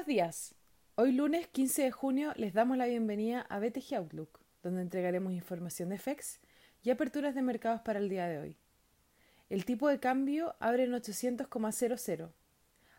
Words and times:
Buenos 0.00 0.16
días. 0.16 0.54
Hoy 0.94 1.12
lunes 1.12 1.46
15 1.48 1.82
de 1.82 1.90
junio 1.90 2.32
les 2.36 2.54
damos 2.54 2.78
la 2.78 2.86
bienvenida 2.86 3.42
a 3.42 3.58
BTG 3.58 3.96
Outlook, 3.96 4.40
donde 4.62 4.80
entregaremos 4.80 5.34
información 5.34 5.90
de 5.90 5.98
FEX 5.98 6.40
y 6.82 6.88
aperturas 6.88 7.34
de 7.34 7.42
mercados 7.42 7.82
para 7.82 7.98
el 7.98 8.08
día 8.08 8.26
de 8.26 8.38
hoy. 8.38 8.56
El 9.50 9.66
tipo 9.66 9.88
de 9.88 10.00
cambio 10.00 10.56
abre 10.58 10.84
en 10.84 10.92
800,00, 10.92 12.30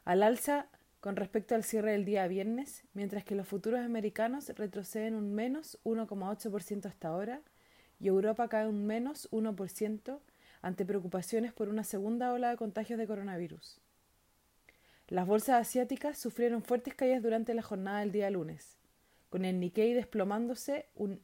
al 0.06 0.22
alza 0.22 0.68
con 1.00 1.16
respecto 1.16 1.56
al 1.56 1.64
cierre 1.64 1.94
del 1.94 2.06
día 2.06 2.28
viernes, 2.28 2.84
mientras 2.94 3.24
que 3.24 3.34
los 3.34 3.48
futuros 3.48 3.80
americanos 3.80 4.50
retroceden 4.50 5.16
un 5.16 5.34
menos 5.34 5.80
1,8% 5.84 6.86
hasta 6.86 7.08
ahora 7.08 7.42
y 8.00 8.10
Europa 8.10 8.48
cae 8.48 8.68
un 8.68 8.86
menos 8.86 9.28
1% 9.32 10.20
ante 10.62 10.86
preocupaciones 10.86 11.52
por 11.52 11.68
una 11.68 11.84
segunda 11.84 12.32
ola 12.32 12.52
de 12.52 12.58
contagios 12.58 13.00
de 13.00 13.08
coronavirus. 13.08 13.82
Las 15.12 15.28
bolsas 15.28 15.60
asiáticas 15.68 16.18
sufrieron 16.18 16.64
fuertes 16.64 16.96
caídas 16.96 17.22
durante 17.22 17.54
la 17.54 17.62
jornada 17.62 18.00
del 18.00 18.14
día 18.14 18.30
lunes, 18.30 18.78
con 19.30 19.44
el 19.44 19.60
Nikkei 19.60 19.94
desplomándose 19.94 20.86
un 20.96 21.20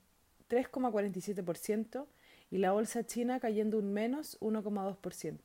3,47% 0.49 2.05
y 2.51 2.57
la 2.57 2.73
bolsa 2.73 3.05
china 3.05 3.39
cayendo 3.39 3.79
un 3.79 3.93
menos 3.93 4.37
1,2%. 4.41 5.39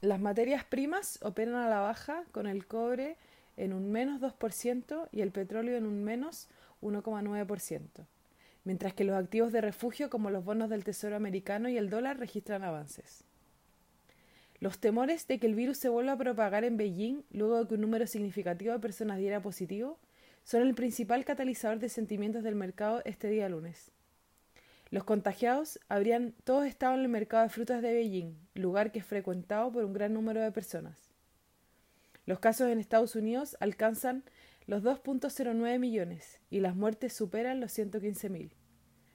Las 0.00 0.20
materias 0.20 0.64
primas 0.64 1.18
operan 1.22 1.56
a 1.56 1.68
la 1.68 1.80
baja 1.80 2.22
con 2.30 2.46
el 2.46 2.68
cobre 2.68 3.16
en 3.56 3.72
un 3.72 3.90
menos 3.90 4.20
2% 4.20 5.08
y 5.10 5.22
el 5.22 5.32
petróleo 5.32 5.76
en 5.76 5.86
un 5.86 6.04
menos 6.04 6.48
1,9%, 6.82 8.06
mientras 8.62 8.94
que 8.94 9.02
los 9.02 9.16
activos 9.16 9.50
de 9.50 9.60
refugio 9.60 10.08
como 10.08 10.30
los 10.30 10.44
bonos 10.44 10.70
del 10.70 10.84
Tesoro 10.84 11.16
americano 11.16 11.68
y 11.68 11.76
el 11.76 11.90
dólar 11.90 12.20
registran 12.20 12.62
avances. 12.62 13.24
Los 14.62 14.78
temores 14.78 15.26
de 15.26 15.40
que 15.40 15.48
el 15.48 15.56
virus 15.56 15.78
se 15.78 15.88
vuelva 15.88 16.12
a 16.12 16.16
propagar 16.16 16.62
en 16.62 16.76
Beijing 16.76 17.24
luego 17.32 17.58
de 17.58 17.66
que 17.66 17.74
un 17.74 17.80
número 17.80 18.06
significativo 18.06 18.72
de 18.72 18.78
personas 18.78 19.18
diera 19.18 19.42
positivo 19.42 19.98
son 20.44 20.62
el 20.62 20.72
principal 20.76 21.24
catalizador 21.24 21.80
de 21.80 21.88
sentimientos 21.88 22.44
del 22.44 22.54
mercado 22.54 23.02
este 23.04 23.26
día 23.28 23.48
lunes. 23.48 23.90
Los 24.90 25.02
contagiados 25.02 25.80
habrían 25.88 26.32
todos 26.44 26.64
estado 26.64 26.94
en 26.94 27.00
el 27.00 27.08
mercado 27.08 27.42
de 27.42 27.48
frutas 27.48 27.82
de 27.82 27.92
Beijing, 27.92 28.36
lugar 28.54 28.92
que 28.92 29.00
es 29.00 29.04
frecuentado 29.04 29.72
por 29.72 29.84
un 29.84 29.94
gran 29.94 30.14
número 30.14 30.40
de 30.40 30.52
personas. 30.52 31.10
Los 32.24 32.38
casos 32.38 32.70
en 32.70 32.78
Estados 32.78 33.16
Unidos 33.16 33.56
alcanzan 33.58 34.22
los 34.68 34.84
2.09 34.84 35.80
millones 35.80 36.38
y 36.50 36.60
las 36.60 36.76
muertes 36.76 37.12
superan 37.12 37.58
los 37.58 37.76
115.000 37.76 38.52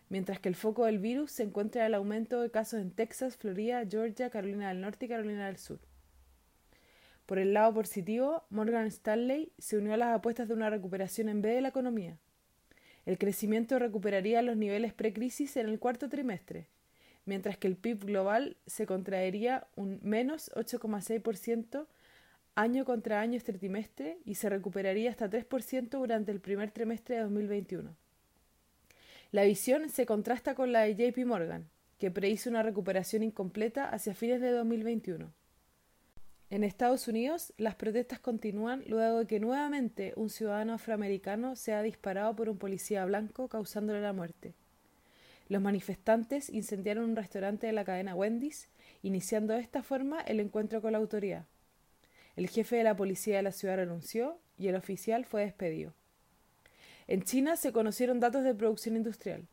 mientras 0.09 0.39
que 0.39 0.49
el 0.49 0.55
foco 0.55 0.85
del 0.85 0.99
virus 0.99 1.31
se 1.31 1.43
encuentra 1.43 1.81
en 1.81 1.87
el 1.87 1.93
aumento 1.95 2.41
de 2.41 2.51
casos 2.51 2.79
en 2.81 2.91
Texas, 2.91 3.37
Florida, 3.37 3.83
Georgia, 3.89 4.29
Carolina 4.29 4.69
del 4.69 4.81
Norte 4.81 5.05
y 5.05 5.09
Carolina 5.09 5.47
del 5.47 5.57
Sur. 5.57 5.79
Por 7.25 7.39
el 7.39 7.53
lado 7.53 7.73
positivo, 7.73 8.45
Morgan 8.49 8.87
Stanley 8.87 9.51
se 9.57 9.77
unió 9.77 9.93
a 9.93 9.97
las 9.97 10.15
apuestas 10.15 10.47
de 10.47 10.53
una 10.53 10.69
recuperación 10.69 11.27
en 11.27 11.41
B 11.41 11.49
de 11.49 11.61
la 11.61 11.69
economía. 11.69 12.17
El 13.05 13.17
crecimiento 13.17 13.79
recuperaría 13.79 14.41
los 14.41 14.55
niveles 14.55 14.93
precrisis 14.93 15.57
en 15.57 15.67
el 15.67 15.79
cuarto 15.79 16.07
trimestre, 16.07 16.67
mientras 17.25 17.57
que 17.57 17.67
el 17.67 17.75
PIB 17.75 18.05
global 18.05 18.57
se 18.65 18.85
contraería 18.85 19.67
un 19.75 19.99
menos 20.03 20.51
8,6% 20.55 21.87
año 22.55 22.85
contra 22.85 23.21
año 23.21 23.37
este 23.37 23.53
trimestre 23.53 24.17
y 24.25 24.35
se 24.35 24.49
recuperaría 24.49 25.11
hasta 25.11 25.29
3% 25.29 25.89
durante 25.89 26.31
el 26.31 26.39
primer 26.39 26.71
trimestre 26.71 27.15
de 27.15 27.21
2021. 27.21 28.06
La 29.31 29.43
visión 29.43 29.89
se 29.89 30.05
contrasta 30.05 30.55
con 30.55 30.71
la 30.71 30.81
de 30.81 30.95
JP 30.95 31.25
Morgan, 31.25 31.69
que 31.97 32.11
prehizo 32.11 32.49
una 32.49 32.63
recuperación 32.63 33.23
incompleta 33.23 33.89
hacia 33.89 34.13
fines 34.13 34.39
de 34.39 34.51
2021. 34.51 35.33
En 36.49 36.63
Estados 36.63 37.09
Unidos, 37.09 37.53
las 37.57 37.75
protestas 37.75 38.19
continúan 38.19 38.85
luego 38.87 39.19
de 39.19 39.27
que 39.27 39.41
nuevamente 39.41 40.13
un 40.15 40.29
ciudadano 40.29 40.73
afroamericano 40.73 41.57
sea 41.57 41.81
disparado 41.81 42.37
por 42.37 42.47
un 42.47 42.57
policía 42.57 43.03
blanco 43.03 43.49
causándole 43.49 43.99
la 43.99 44.13
muerte. 44.13 44.53
Los 45.49 45.61
manifestantes 45.61 46.49
incendiaron 46.49 47.03
un 47.09 47.15
restaurante 47.17 47.67
de 47.67 47.73
la 47.73 47.83
cadena 47.83 48.15
Wendy's, 48.15 48.69
iniciando 49.03 49.53
de 49.53 49.59
esta 49.59 49.83
forma 49.83 50.21
el 50.21 50.39
encuentro 50.39 50.81
con 50.81 50.93
la 50.93 50.99
autoridad. 50.99 51.47
El 52.37 52.47
jefe 52.47 52.77
de 52.77 52.83
la 52.83 52.95
policía 52.95 53.37
de 53.37 53.43
la 53.43 53.51
ciudad 53.51 53.75
renunció 53.75 54.39
y 54.57 54.69
el 54.69 54.75
oficial 54.75 55.25
fue 55.25 55.41
despedido. 55.41 55.93
En 57.07 57.23
China 57.23 57.55
se 57.55 57.71
conocieron 57.71 58.19
datos 58.19 58.43
de 58.43 58.53
producción 58.53 58.97
industrial, 58.97 59.47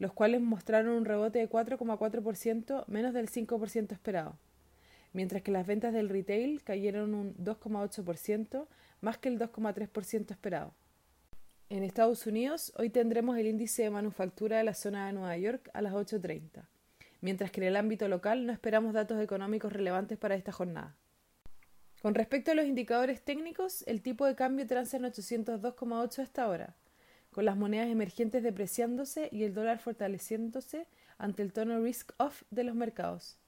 los 0.00 0.12
cuales 0.12 0.40
mostraron 0.40 0.96
un 0.96 1.04
rebote 1.04 1.38
de 1.38 1.48
4,4% 1.48 2.84
menos 2.88 3.14
del 3.14 3.30
5% 3.30 3.92
esperado, 3.92 4.36
mientras 5.12 5.42
que 5.42 5.52
las 5.52 5.64
ventas 5.64 5.94
del 5.94 6.08
retail 6.08 6.62
cayeron 6.64 7.14
un 7.14 7.36
2,8% 7.36 8.66
más 9.00 9.16
que 9.16 9.28
el 9.28 9.38
2,3% 9.38 10.32
esperado. 10.32 10.74
En 11.70 11.84
Estados 11.84 12.26
Unidos, 12.26 12.72
hoy 12.76 12.90
tendremos 12.90 13.38
el 13.38 13.46
índice 13.46 13.82
de 13.82 13.90
manufactura 13.90 14.56
de 14.58 14.64
la 14.64 14.74
zona 14.74 15.06
de 15.06 15.12
Nueva 15.12 15.36
York 15.36 15.70
a 15.74 15.82
las 15.82 15.92
8.30, 15.92 16.64
mientras 17.20 17.52
que 17.52 17.60
en 17.60 17.68
el 17.68 17.76
ámbito 17.76 18.08
local 18.08 18.44
no 18.44 18.52
esperamos 18.52 18.92
datos 18.92 19.20
económicos 19.20 19.72
relevantes 19.72 20.18
para 20.18 20.34
esta 20.34 20.50
jornada. 20.50 20.96
Con 22.02 22.16
respecto 22.16 22.50
a 22.50 22.54
los 22.54 22.66
indicadores 22.66 23.22
técnicos, 23.22 23.84
el 23.86 24.02
tipo 24.02 24.26
de 24.26 24.34
cambio 24.34 24.66
transa 24.66 24.96
en 24.96 25.04
802,8 25.04 26.22
hasta 26.22 26.44
ahora, 26.44 26.74
con 27.38 27.44
las 27.44 27.56
monedas 27.56 27.86
emergentes 27.86 28.42
depreciándose 28.42 29.28
y 29.30 29.44
el 29.44 29.54
dólar 29.54 29.78
fortaleciéndose 29.78 30.88
ante 31.18 31.44
el 31.44 31.52
tono 31.52 31.80
risk-off 31.80 32.42
de 32.50 32.64
los 32.64 32.74
mercados. 32.74 33.38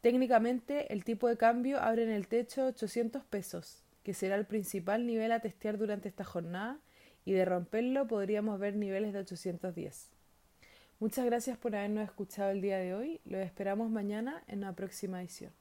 Técnicamente, 0.00 0.92
el 0.92 1.04
tipo 1.04 1.28
de 1.28 1.36
cambio 1.36 1.80
abre 1.80 2.02
en 2.02 2.10
el 2.10 2.26
techo 2.26 2.66
800 2.66 3.22
pesos, 3.22 3.84
que 4.02 4.14
será 4.14 4.34
el 4.34 4.46
principal 4.46 5.06
nivel 5.06 5.30
a 5.30 5.38
testear 5.38 5.78
durante 5.78 6.08
esta 6.08 6.24
jornada, 6.24 6.80
y 7.24 7.34
de 7.34 7.44
romperlo 7.44 8.08
podríamos 8.08 8.58
ver 8.58 8.74
niveles 8.74 9.12
de 9.12 9.20
810. 9.20 10.10
Muchas 10.98 11.24
gracias 11.24 11.56
por 11.56 11.76
habernos 11.76 12.02
escuchado 12.02 12.50
el 12.50 12.60
día 12.60 12.78
de 12.78 12.94
hoy. 12.94 13.20
Los 13.24 13.42
esperamos 13.42 13.92
mañana 13.92 14.42
en 14.48 14.62
la 14.62 14.72
próxima 14.72 15.20
edición. 15.20 15.52